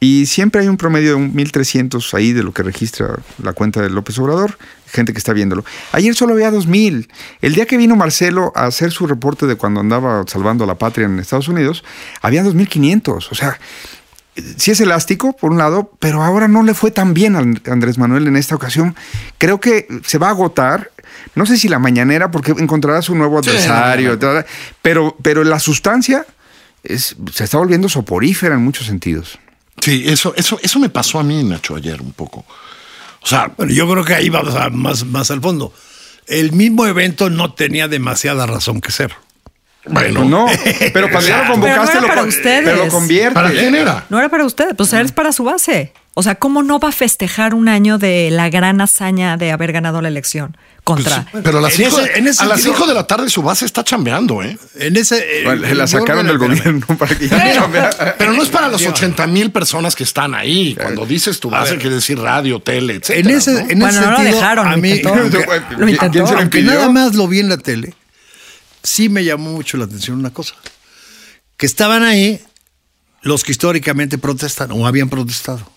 Y 0.00 0.26
siempre 0.26 0.60
hay 0.60 0.68
un 0.68 0.76
promedio 0.76 1.10
de 1.10 1.14
un 1.14 1.34
1300 1.34 2.14
ahí 2.14 2.32
de 2.32 2.42
lo 2.42 2.52
que 2.52 2.62
registra 2.62 3.18
la 3.42 3.52
cuenta 3.52 3.80
de 3.80 3.90
López 3.90 4.18
Obrador, 4.18 4.58
gente 4.86 5.12
que 5.12 5.18
está 5.18 5.32
viéndolo. 5.32 5.64
Ayer 5.92 6.14
solo 6.14 6.34
había 6.34 6.50
2000. 6.50 7.08
El 7.40 7.54
día 7.54 7.66
que 7.66 7.76
vino 7.76 7.96
Marcelo 7.96 8.52
a 8.54 8.66
hacer 8.66 8.92
su 8.92 9.06
reporte 9.06 9.46
de 9.46 9.56
cuando 9.56 9.80
andaba 9.80 10.24
salvando 10.26 10.64
a 10.64 10.66
la 10.66 10.74
patria 10.76 11.06
en 11.06 11.18
Estados 11.18 11.48
Unidos, 11.48 11.84
había 12.20 12.42
2500. 12.42 13.32
O 13.32 13.34
sea, 13.34 13.58
sí 14.56 14.70
es 14.70 14.80
elástico, 14.80 15.34
por 15.34 15.52
un 15.52 15.58
lado, 15.58 15.90
pero 15.98 16.22
ahora 16.22 16.48
no 16.48 16.62
le 16.62 16.74
fue 16.74 16.90
tan 16.90 17.14
bien 17.14 17.36
a 17.36 17.70
Andrés 17.70 17.98
Manuel 17.98 18.26
en 18.26 18.36
esta 18.36 18.54
ocasión. 18.54 18.94
Creo 19.38 19.60
que 19.60 19.86
se 20.04 20.18
va 20.18 20.28
a 20.28 20.30
agotar. 20.30 20.90
No 21.34 21.46
sé 21.46 21.56
si 21.56 21.68
la 21.68 21.78
mañanera, 21.78 22.30
porque 22.30 22.52
encontrará 22.52 23.02
su 23.02 23.14
nuevo 23.14 23.38
adversario, 23.38 24.18
pero, 24.82 25.16
pero 25.22 25.44
la 25.44 25.58
sustancia 25.58 26.26
es, 26.82 27.16
se 27.32 27.44
está 27.44 27.58
volviendo 27.58 27.88
soporífera 27.88 28.54
en 28.54 28.62
muchos 28.62 28.86
sentidos. 28.86 29.38
Sí, 29.84 30.02
eso, 30.06 30.32
eso, 30.34 30.58
eso 30.62 30.78
me 30.78 30.88
pasó 30.88 31.18
a 31.18 31.22
mí, 31.22 31.44
Nacho, 31.44 31.76
ayer 31.76 32.00
un 32.00 32.12
poco. 32.12 32.46
O 33.20 33.26
sea, 33.26 33.54
yo 33.68 33.86
creo 33.86 34.02
que 34.02 34.14
ahí 34.14 34.30
vamos 34.30 34.54
a 34.54 34.70
más, 34.70 35.04
más 35.04 35.30
al 35.30 35.42
fondo. 35.42 35.74
El 36.26 36.52
mismo 36.52 36.86
evento 36.86 37.28
no 37.28 37.52
tenía 37.52 37.86
demasiada 37.86 38.46
razón 38.46 38.80
que 38.80 38.90
ser. 38.90 39.14
Bueno, 39.86 40.24
No, 40.24 40.46
pero 40.92 41.10
cuando 41.10 41.28
ya 41.28 41.42
lo 41.44 41.48
convocaste, 41.52 41.60
Pero 41.62 41.84
no 41.84 41.90
era 41.92 42.00
lo, 42.00 42.08
para 42.08 42.20
con- 42.22 42.28
ustedes. 42.28 42.62
pero 42.64 42.84
lo 42.84 42.88
convierte. 42.90 43.34
¿para 43.34 43.50
quién 43.50 43.74
era? 43.74 44.04
No 44.08 44.18
era 44.18 44.28
para 44.28 44.44
usted, 44.44 44.74
pues 44.76 44.92
es 44.92 45.12
para 45.12 45.32
su 45.32 45.44
base. 45.44 45.92
O 46.16 46.22
sea, 46.22 46.36
¿cómo 46.36 46.62
no 46.62 46.78
va 46.78 46.90
a 46.90 46.92
festejar 46.92 47.54
un 47.54 47.68
año 47.68 47.98
de 47.98 48.30
la 48.30 48.48
gran 48.48 48.80
hazaña 48.80 49.36
de 49.36 49.50
haber 49.50 49.72
ganado 49.72 50.00
la 50.00 50.06
elección 50.06 50.56
contra? 50.84 51.26
Pues, 51.32 51.42
Pero 51.42 51.58
a 51.58 51.60
las, 51.60 51.72
En 51.76 51.86
cinco, 51.86 52.00
ese- 52.00 52.18
en 52.18 52.28
ese 52.28 52.42
a 52.44 52.46
las 52.46 52.60
sentido- 52.60 52.74
cinco 52.76 52.86
de 52.88 52.94
la 52.94 53.04
tarde 53.04 53.28
su 53.28 53.42
base 53.42 53.64
está 53.64 53.82
chambeando, 53.82 54.40
¿eh? 54.40 54.56
En 54.76 54.96
ese. 54.96 55.40
eh, 55.40 55.44
Bueno, 55.44 55.66
la 55.74 55.86
sacaron 55.88 56.24
del 56.28 56.38
gobierno 56.38 56.86
para 56.96 57.16
que 57.16 57.28
ya 57.28 57.54
no 57.58 57.68
vea. 57.68 58.14
Pero 58.16 58.32
no 58.32 58.44
es 58.44 58.48
para 58.48 58.68
los 58.68 58.86
80 58.86 59.26
mil 59.26 59.50
personas 59.50 59.96
que 59.96 60.04
están 60.04 60.36
ahí. 60.36 60.76
Cuando 60.80 61.04
dices 61.04 61.40
tu 61.40 61.50
base, 61.50 61.78
quiere 61.78 61.96
decir 61.96 62.16
radio, 62.16 62.60
tele, 62.60 62.94
etc. 62.94 63.10
En 63.10 63.30
ese, 63.30 63.58
en 63.68 63.80
Bueno, 63.80 63.88
ese 63.88 64.00
no 64.02 64.10
lo 64.12 64.16
sentido, 64.18 64.36
dejaron, 64.36 64.68
a 64.68 64.70
lo 64.70 64.78
mí, 64.78 64.90
intentó. 64.90 65.14
aunque- 65.20 65.76
Lo 65.76 65.88
intentó. 65.88 66.10
¿Quién 66.12 66.26
se 66.28 66.32
lo 66.34 66.38
aunque 66.38 66.58
impidió? 66.60 66.78
nada 66.78 66.92
más 66.92 67.14
lo 67.16 67.26
vi 67.26 67.40
en 67.40 67.48
la 67.48 67.56
tele, 67.58 67.92
sí 68.84 69.08
me 69.08 69.24
llamó 69.24 69.50
mucho 69.50 69.76
la 69.76 69.86
atención 69.86 70.18
una 70.18 70.32
cosa. 70.32 70.54
Que 71.56 71.66
estaban 71.66 72.04
ahí 72.04 72.40
los 73.22 73.42
que 73.42 73.52
históricamente 73.52 74.18
protestan 74.18 74.70
o 74.70 74.86
habían 74.86 75.08
protestado. 75.08 75.74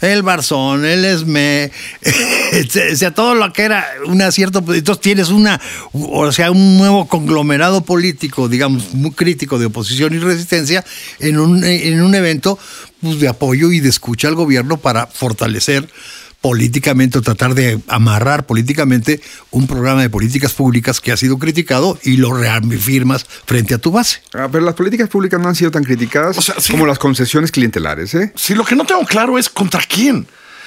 El 0.00 0.22
Barzón, 0.22 0.84
el 0.84 1.04
Esme, 1.04 1.72
o 2.92 2.96
sea, 2.96 3.12
todo 3.12 3.34
lo 3.34 3.52
que 3.52 3.62
era 3.62 3.84
un 4.06 4.22
acierto. 4.22 4.60
Entonces 4.72 5.00
tienes 5.00 5.28
una, 5.28 5.60
o 5.92 6.30
sea, 6.30 6.52
un 6.52 6.78
nuevo 6.78 7.08
conglomerado 7.08 7.80
político, 7.82 8.48
digamos, 8.48 8.94
muy 8.94 9.10
crítico 9.10 9.58
de 9.58 9.66
oposición 9.66 10.14
y 10.14 10.18
resistencia 10.18 10.84
en 11.18 11.38
un, 11.38 11.64
en 11.64 12.00
un 12.00 12.14
evento 12.14 12.58
pues, 13.02 13.18
de 13.18 13.28
apoyo 13.28 13.72
y 13.72 13.80
de 13.80 13.88
escucha 13.88 14.28
al 14.28 14.36
gobierno 14.36 14.76
para 14.76 15.08
fortalecer 15.08 15.88
políticamente 16.40 17.18
o 17.18 17.22
tratar 17.22 17.54
de 17.54 17.80
amarrar 17.88 18.46
políticamente 18.46 19.20
un 19.50 19.66
programa 19.66 20.02
de 20.02 20.10
políticas 20.10 20.52
públicas 20.52 21.00
que 21.00 21.10
ha 21.10 21.16
sido 21.16 21.38
criticado 21.38 21.98
y 22.04 22.16
lo 22.16 22.32
reafirmas 22.32 23.24
frente 23.44 23.74
a 23.74 23.78
tu 23.78 23.90
base. 23.90 24.22
Ah, 24.34 24.48
pero 24.50 24.64
las 24.64 24.74
políticas 24.74 25.08
públicas 25.08 25.40
no 25.40 25.48
han 25.48 25.56
sido 25.56 25.70
tan 25.70 25.82
criticadas 25.82 26.38
O 26.38 26.42
sea, 26.42 26.54
sí. 26.58 26.72
como 26.72 26.86
las 26.86 26.98
concesiones 26.98 27.50
clientelares, 27.50 28.14
¿eh? 28.14 28.32
Si 28.36 28.54
lo 28.54 28.64
que 28.64 28.76
no 28.76 28.84
tengo 28.84 29.04
claro 29.04 29.38
es 29.38 29.48
contra 29.48 29.82
quién. 29.82 30.26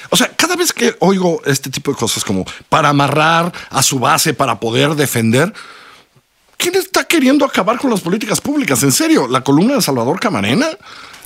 O 0.10 0.18
sea, 0.18 0.30
cada 0.36 0.58
vez 0.58 0.74
que 0.74 0.96
oigo 1.00 1.42
este 1.46 1.70
tipo 1.70 1.92
de 1.92 1.98
cosas 1.98 2.26
como 2.26 2.46
para 2.68 2.90
amarrar 2.90 3.54
a 3.70 3.82
su 3.82 3.98
base, 3.98 4.34
para 4.34 4.60
poder 4.60 4.96
defender, 4.96 5.54
¿quién 6.58 6.76
está 6.76 7.06
queriendo 7.06 7.46
acabar 7.46 7.78
con 7.78 7.90
las 7.92 8.02
políticas 8.02 8.42
públicas? 8.42 8.84
¿En 8.84 8.92
serio? 8.92 9.30
¿La 9.30 9.42
columna 9.42 9.76
de 9.76 9.82
Salvador 9.82 10.20
Camarena? 10.20 10.68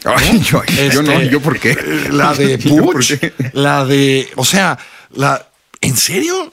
Ay, 0.06 0.40
yo, 0.42 0.62
yo 0.94 1.02
no, 1.02 1.12
Este, 1.14 1.30
¿yo 1.30 1.42
por 1.42 1.60
qué? 1.60 1.76
La 2.12 2.34
de 2.36 2.58
¿Yo 2.58 2.76
por 2.84 2.96
Bush, 2.96 3.14
qué? 3.20 3.34
la 3.54 3.86
de, 3.86 4.30
o 4.36 4.46
sea, 4.46 4.78
la, 5.14 5.48
¿en 5.82 5.98
serio? 5.98 6.52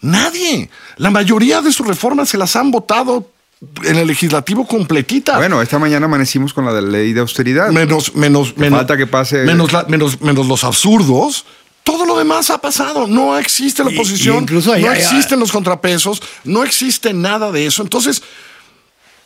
Nadie. 0.00 0.70
La 0.96 1.10
mayoría 1.10 1.60
de 1.60 1.72
sus 1.72 1.86
reformas 1.86 2.28
se 2.28 2.38
las 2.38 2.54
han 2.56 2.70
votado 2.70 3.30
en 3.84 3.96
el 3.96 4.06
legislativo 4.06 4.66
completita. 4.66 5.36
Bueno, 5.36 5.60
esta 5.60 5.78
mañana 5.80 6.06
amanecimos 6.06 6.54
con 6.54 6.64
la 6.64 6.72
de 6.72 6.82
ley 6.82 7.12
de 7.12 7.20
austeridad. 7.20 7.70
menos, 7.70 8.14
menos, 8.14 8.52
Que 8.52 8.60
menos. 8.60 8.78
falta 8.78 8.96
que 8.96 9.06
pase- 9.08 9.38
Menos, 9.44 9.72
la- 9.72 9.84
menos, 9.88 10.20
menos 10.20 10.46
los 10.46 10.62
absurdos. 10.62 11.44
Todo 11.82 12.04
lo 12.06 12.16
demás 12.18 12.50
ha 12.50 12.58
pasado. 12.60 13.06
No 13.08 13.36
existe 13.38 13.82
la 13.82 13.90
oposición. 13.90 14.36
y 14.36 14.38
incluso 14.42 14.72
hay- 14.72 14.82
no 14.84 14.92
existen 14.92 15.40
los 15.40 15.50
contrapesos. 15.50 16.22
No 16.44 16.62
existe 16.62 17.12
nada 17.12 17.50
de 17.50 17.66
eso. 17.66 17.82
Entonces, 17.82 18.22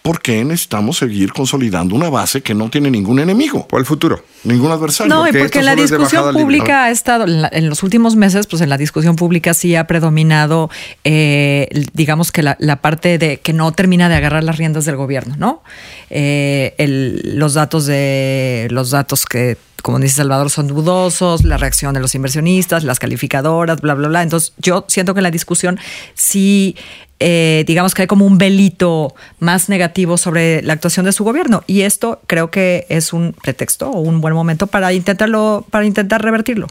¿por 0.02 0.20
qué 0.20 0.44
necesitamos 0.44 0.98
seguir 0.98 1.32
consolidando 1.32 1.94
una 1.94 2.10
base 2.10 2.42
que 2.42 2.54
no 2.54 2.68
tiene 2.70 2.90
ningún 2.90 3.20
enemigo? 3.20 3.66
Por 3.68 3.78
el 3.80 3.86
futuro. 3.86 4.24
Ningún 4.44 4.72
adversario. 4.72 5.14
No, 5.14 5.22
y 5.22 5.30
porque 5.30 5.42
porque 5.44 5.62
la 5.62 5.76
discusión 5.76 6.34
pública 6.34 6.84
ha 6.84 6.90
estado, 6.90 7.24
en, 7.24 7.42
la- 7.42 7.50
en 7.52 7.68
los 7.68 7.82
últimos 7.84 8.16
meses, 8.16 8.46
pues 8.48 8.60
en 8.62 8.68
la 8.68 8.76
discusión 8.78 9.14
pública 9.16 9.54
sí 9.54 9.76
ha 9.76 9.86
predominado, 9.86 10.68
eh, 11.04 11.68
digamos 11.92 12.32
que 12.32 12.42
la, 12.42 12.56
la 12.58 12.76
parte 12.80 13.18
de 13.18 13.38
que 13.38 13.52
no 13.52 13.70
termina 13.72 14.08
de 14.08 14.16
agarrar 14.16 14.42
las 14.42 14.56
riendas 14.58 14.84
del 14.84 14.96
gobierno, 14.96 15.36
¿no? 15.38 15.62
Eh, 16.10 16.74
el- 16.78 17.38
los 17.38 17.54
datos 17.54 17.86
de 17.86 18.66
los 18.70 18.90
datos 18.90 19.24
que 19.24 19.56
como 19.82 19.98
dice 19.98 20.16
Salvador, 20.16 20.48
son 20.50 20.68
dudosos, 20.68 21.44
la 21.44 21.58
reacción 21.58 21.92
de 21.92 22.00
los 22.00 22.14
inversionistas, 22.14 22.84
las 22.84 22.98
calificadoras, 22.98 23.80
bla, 23.80 23.94
bla, 23.94 24.08
bla. 24.08 24.22
Entonces, 24.22 24.52
yo 24.58 24.84
siento 24.88 25.14
que 25.14 25.18
en 25.18 25.24
la 25.24 25.30
discusión 25.30 25.78
sí, 26.14 26.76
eh, 27.18 27.64
digamos 27.66 27.94
que 27.94 28.02
hay 28.02 28.08
como 28.08 28.24
un 28.24 28.38
velito 28.38 29.14
más 29.40 29.68
negativo 29.68 30.16
sobre 30.16 30.62
la 30.62 30.72
actuación 30.72 31.04
de 31.04 31.12
su 31.12 31.24
gobierno. 31.24 31.64
Y 31.66 31.82
esto 31.82 32.20
creo 32.26 32.50
que 32.50 32.86
es 32.88 33.12
un 33.12 33.32
pretexto 33.32 33.90
o 33.90 34.00
un 34.00 34.20
buen 34.20 34.34
momento 34.34 34.66
para 34.66 34.92
intentarlo, 34.92 35.66
para 35.70 35.84
intentar 35.84 36.22
revertirlo. 36.22 36.68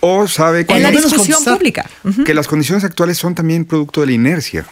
O 0.00 0.26
sabe 0.26 0.66
que, 0.66 0.74
En 0.74 0.82
la 0.82 0.90
discusión 0.90 1.44
pública. 1.44 1.88
Que 2.26 2.34
las 2.34 2.48
condiciones 2.48 2.82
actuales 2.82 3.18
son 3.18 3.34
también 3.34 3.64
producto 3.64 4.00
de 4.00 4.08
la 4.08 4.12
inercia. 4.12 4.66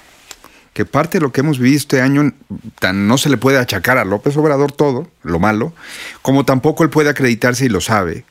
Que 0.73 0.85
parte 0.85 1.19
de 1.19 1.23
lo 1.23 1.33
que 1.33 1.41
hemos 1.41 1.59
vivido 1.59 1.79
este 1.79 2.01
año 2.01 2.33
tan 2.79 3.09
no 3.09 3.19
se 3.19 3.29
le 3.29 3.37
puede 3.37 3.59
achacar 3.59 3.99
a 3.99 4.05
López 4.05 4.37
Obrador 4.37 4.71
todo, 4.73 5.11
lo 5.23 5.39
malo, 5.41 5.73
como 6.23 6.45
tampoco 6.45 6.85
él 6.85 6.91
puede 6.91 7.11
acreditarse 7.11 7.67
y 7.67 7.69
lo 7.69 7.81
sabe, 7.81 8.25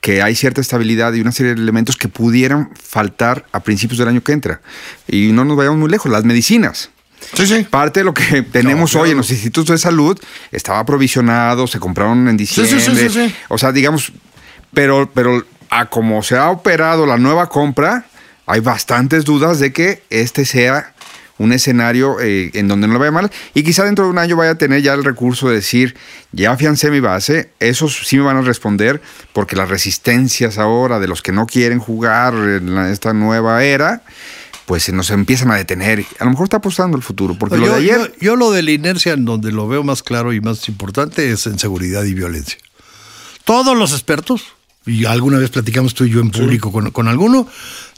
que 0.00 0.22
hay 0.22 0.34
cierta 0.34 0.60
estabilidad 0.60 1.12
y 1.12 1.20
una 1.20 1.32
serie 1.32 1.54
de 1.54 1.60
elementos 1.60 1.96
que 1.96 2.08
pudieran 2.08 2.70
faltar 2.74 3.46
a 3.52 3.60
principios 3.60 3.98
del 3.98 4.08
año 4.08 4.22
que 4.22 4.32
entra. 4.32 4.60
Y 5.06 5.32
no 5.32 5.44
nos 5.44 5.56
vayamos 5.56 5.78
muy 5.78 5.90
lejos, 5.90 6.10
las 6.10 6.24
medicinas. 6.24 6.90
Sí, 7.34 7.46
sí. 7.46 7.66
Parte 7.68 8.00
de 8.00 8.04
lo 8.04 8.14
que 8.14 8.42
tenemos 8.42 8.94
hoy 8.94 9.10
en 9.10 9.18
los 9.18 9.30
institutos 9.30 9.74
de 9.74 9.78
salud 9.78 10.18
estaba 10.52 10.84
provisionado, 10.86 11.66
se 11.66 11.78
compraron 11.78 12.28
en 12.28 12.38
sí, 12.38 12.62
diciembre. 12.62 12.80
sí, 12.80 13.08
sí, 13.08 13.28
sí. 13.28 13.34
O 13.48 13.58
sea, 13.58 13.72
digamos, 13.72 14.12
pero, 14.72 15.10
pero 15.12 15.44
a 15.70 15.86
como 15.86 16.22
se 16.22 16.36
ha 16.36 16.50
operado 16.50 17.06
la 17.06 17.18
nueva 17.18 17.48
compra, 17.48 18.06
hay 18.46 18.60
bastantes 18.60 19.24
dudas 19.24 19.58
de 19.58 19.72
que 19.72 20.02
este 20.08 20.44
sea 20.44 20.94
un 21.38 21.52
escenario 21.52 22.20
eh, 22.20 22.50
en 22.54 22.68
donde 22.68 22.86
no 22.88 22.94
lo 22.94 22.98
vaya 22.98 23.12
mal 23.12 23.30
y 23.54 23.62
quizá 23.62 23.84
dentro 23.84 24.04
de 24.04 24.10
un 24.10 24.18
año 24.18 24.36
vaya 24.36 24.52
a 24.52 24.58
tener 24.58 24.82
ya 24.82 24.92
el 24.94 25.04
recurso 25.04 25.48
de 25.48 25.56
decir, 25.56 25.96
ya 26.32 26.52
afiancé 26.52 26.90
mi 26.90 27.00
base, 27.00 27.50
esos 27.60 27.96
sí 28.06 28.16
me 28.16 28.24
van 28.24 28.36
a 28.36 28.42
responder 28.42 29.00
porque 29.32 29.56
las 29.56 29.68
resistencias 29.68 30.58
ahora 30.58 30.98
de 30.98 31.08
los 31.08 31.22
que 31.22 31.32
no 31.32 31.46
quieren 31.46 31.78
jugar 31.78 32.34
en 32.34 32.74
la- 32.74 32.90
esta 32.90 33.12
nueva 33.12 33.62
era, 33.64 34.02
pues 34.66 34.82
se 34.82 34.92
nos 34.92 35.10
empiezan 35.10 35.50
a 35.50 35.56
detener. 35.56 36.04
A 36.18 36.24
lo 36.24 36.30
mejor 36.30 36.44
está 36.44 36.58
apostando 36.58 36.96
el 36.96 37.02
futuro, 37.02 37.36
porque 37.38 37.56
lo 37.56 37.66
yo, 37.66 37.72
de 37.72 37.78
ayer... 37.78 37.98
yo- 37.98 38.08
yo 38.20 38.36
lo 38.36 38.50
de 38.50 38.62
la 38.62 38.72
inercia, 38.72 39.12
en 39.14 39.24
donde 39.24 39.50
lo 39.52 39.66
veo 39.68 39.82
más 39.82 40.02
claro 40.02 40.32
y 40.34 40.40
más 40.42 40.68
importante, 40.68 41.30
es 41.30 41.46
en 41.46 41.58
seguridad 41.58 42.04
y 42.04 42.12
violencia. 42.14 42.58
Todos 43.44 43.76
los 43.78 43.92
expertos, 43.92 44.42
y 44.88 45.04
alguna 45.04 45.38
vez 45.38 45.50
platicamos 45.50 45.94
tú 45.94 46.04
y 46.04 46.10
yo 46.10 46.20
en 46.20 46.30
público 46.30 46.72
con, 46.72 46.90
con 46.90 47.08
alguno, 47.08 47.46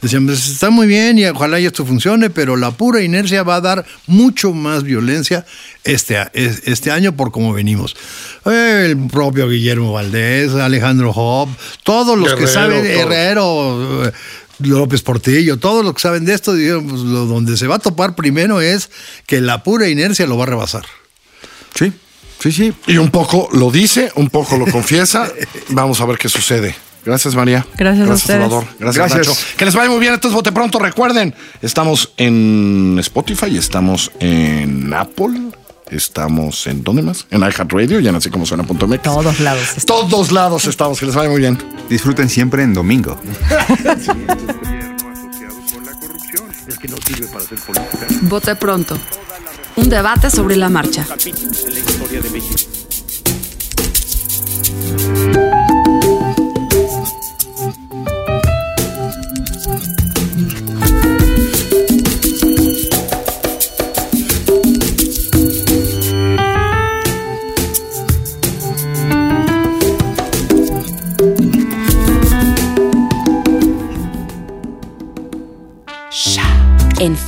decían, 0.01 0.25
"Pues, 0.25 0.47
está 0.49 0.69
muy 0.69 0.87
bien 0.87 1.17
y 1.17 1.25
ojalá 1.25 1.59
y 1.59 1.65
esto 1.65 1.85
funcione, 1.85 2.29
pero 2.29 2.57
la 2.57 2.71
pura 2.71 3.01
inercia 3.01 3.43
va 3.43 3.55
a 3.55 3.61
dar 3.61 3.85
mucho 4.07 4.53
más 4.53 4.83
violencia 4.83 5.45
este, 5.83 6.17
este 6.33 6.91
año 6.91 7.15
por 7.15 7.31
cómo 7.31 7.53
venimos. 7.53 7.95
El 8.45 8.97
propio 9.07 9.47
Guillermo 9.49 9.93
Valdés, 9.93 10.53
Alejandro 10.53 11.13
Job, 11.13 11.49
todos 11.83 12.17
los 12.17 12.33
que 12.33 12.45
Guerrero, 12.45 12.53
saben, 12.53 12.83
todos. 12.83 12.99
Herrero, 12.99 14.05
eh, 14.05 14.11
López 14.59 15.01
Portillo, 15.01 15.57
todos 15.57 15.83
los 15.83 15.93
que 15.93 16.01
saben 16.01 16.25
de 16.25 16.33
esto, 16.33 16.53
dijeron, 16.53 16.87
pues, 16.87 17.01
lo, 17.01 17.25
donde 17.25 17.57
se 17.57 17.67
va 17.67 17.75
a 17.75 17.79
topar 17.79 18.15
primero 18.15 18.61
es 18.61 18.89
que 19.25 19.41
la 19.41 19.63
pura 19.63 19.87
inercia 19.87 20.27
lo 20.27 20.37
va 20.37 20.43
a 20.43 20.47
rebasar. 20.47 20.85
Sí, 21.75 21.91
sí, 22.41 22.51
sí. 22.51 22.73
Y 22.87 22.97
un 22.97 23.11
poco 23.11 23.47
lo 23.53 23.71
dice, 23.71 24.11
un 24.15 24.29
poco 24.29 24.57
lo 24.57 24.65
confiesa. 24.65 25.31
Vamos 25.69 26.01
a 26.01 26.05
ver 26.05 26.17
qué 26.17 26.29
sucede. 26.29 26.75
Gracias, 27.05 27.35
María. 27.35 27.65
Gracias 27.77 28.09
a 28.09 28.13
ustedes. 28.13 28.41
Salvador. 28.41 28.65
Gracias, 28.79 29.09
Gracias. 29.09 29.27
Nacho. 29.27 29.57
Que 29.57 29.65
les 29.65 29.75
vaya 29.75 29.89
muy 29.89 29.99
bien. 29.99 30.13
Esto 30.13 30.27
es 30.27 30.33
Bote 30.33 30.51
Pronto. 30.51 30.79
Recuerden, 30.79 31.33
estamos 31.61 32.13
en 32.17 32.97
Spotify, 32.99 33.57
estamos 33.57 34.11
en 34.19 34.93
Apple, 34.93 35.49
estamos 35.89 36.67
en 36.67 36.83
¿dónde 36.83 37.01
más? 37.01 37.25
En 37.31 37.41
iHeartRadio 37.41 37.99
y 37.99 38.07
en 38.07 38.15
así 38.15 38.29
como 38.29 38.45
suena.mx. 38.45 39.01
Todos 39.01 39.39
lados. 39.39 39.75
Todos 39.85 40.31
lados 40.31 40.65
estamos. 40.65 40.99
Que 40.99 41.07
les 41.07 41.15
vaya 41.15 41.29
muy 41.29 41.39
bien. 41.39 41.57
Disfruten 41.89 42.29
siempre 42.29 42.61
en 42.63 42.73
domingo. 42.73 43.19
gobierno 43.19 45.11
asociado 45.11 45.55
con 45.73 45.85
la 45.85 45.93
corrupción. 45.93 46.51
Es 46.67 46.77
que 46.77 46.87
no 46.87 46.97
sirve 46.97 47.27
para 47.27 47.43
hacer 47.43 47.57
política. 47.59 48.07
Vote 48.21 48.55
pronto. 48.55 48.97
Un 49.75 49.89
debate 49.89 50.29
sobre 50.29 50.55
la 50.55 50.69
marcha. 50.69 51.05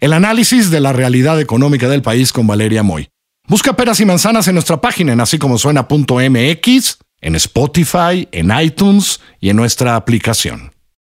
el 0.00 0.14
análisis 0.14 0.70
de 0.70 0.80
la 0.80 0.92
realidad 0.92 1.40
económica 1.40 1.88
del 1.88 2.02
país 2.02 2.32
con 2.32 2.46
Valeria 2.46 2.82
Moy. 2.82 3.08
Busca 3.46 3.74
Peras 3.74 4.00
y 4.00 4.06
Manzanas 4.06 4.48
en 4.48 4.54
nuestra 4.54 4.80
página 4.80 5.12
en 5.12 5.20
así 5.20 5.38
como 5.38 5.58
suena.mx, 5.58 6.98
en 7.20 7.34
Spotify, 7.34 8.28
en 8.32 8.50
iTunes 8.58 9.20
y 9.40 9.50
en 9.50 9.56
nuestra 9.56 9.96
aplicación. 9.96 10.72